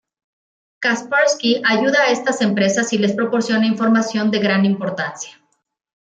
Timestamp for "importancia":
4.65-5.39